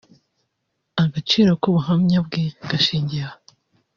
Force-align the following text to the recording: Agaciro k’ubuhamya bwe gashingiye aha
Agaciro 1.03 1.51
k’ubuhamya 1.61 2.19
bwe 2.25 2.43
gashingiye 2.69 3.23
aha 3.27 3.37